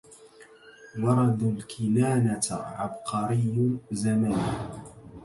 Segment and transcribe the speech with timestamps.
[1.03, 4.83] ورد الكنانة عبقري زمانه